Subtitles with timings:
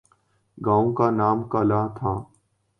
[0.65, 2.11] گاؤں کا نام کلاں تھا۔